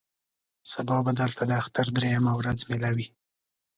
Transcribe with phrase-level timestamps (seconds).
[0.71, 3.07] سبا به دلته د اختر درېیمه ورځ مېله وي.